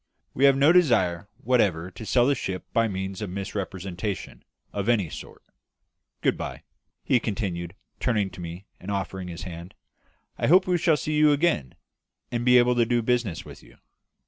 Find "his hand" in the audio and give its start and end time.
9.27-9.75